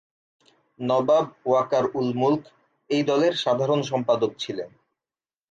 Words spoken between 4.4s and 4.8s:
ছিলেন।